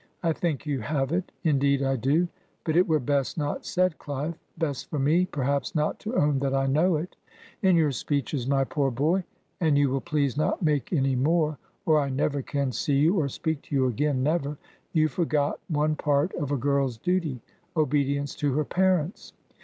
I 0.23 0.33
think 0.33 0.65
you 0.65 0.79
have 0.79 1.11
it. 1.11 1.31
Indeed, 1.43 1.83
I 1.83 1.95
do. 1.95 2.27
But 2.63 2.75
it 2.75 2.87
were 2.87 2.99
best 2.99 3.37
not 3.37 3.67
said, 3.67 3.99
CHve; 3.99 4.33
best 4.57 4.89
for 4.89 4.97
me, 4.97 5.27
perhaps, 5.27 5.75
not 5.75 5.99
to 5.99 6.15
own 6.15 6.39
that 6.39 6.55
I 6.55 6.65
know 6.65 6.95
it. 6.95 7.15
In 7.61 7.75
your 7.75 7.91
speeches, 7.91 8.47
my 8.47 8.63
poor 8.63 8.89
boy 8.89 9.25
HEmd 9.61 9.77
you 9.77 9.91
will 9.91 10.01
please 10.01 10.35
not 10.35 10.63
make 10.63 10.91
any 10.91 11.15
more, 11.15 11.59
or 11.85 11.99
I 11.99 12.09
never 12.09 12.41
can 12.41 12.71
see 12.71 12.95
you 12.97 13.19
or 13.19 13.29
speak 13.29 13.61
to 13.61 13.75
you 13.75 13.85
again, 13.85 14.23
never— 14.23 14.57
you 14.91 15.07
forgot 15.07 15.59
one 15.67 15.93
part 15.95 16.33
of 16.33 16.51
a 16.51 16.57
girl's 16.57 16.97
duty: 16.97 17.39
obedience 17.77 18.33
to 18.37 18.53
her 18.55 18.65
parents. 18.65 19.33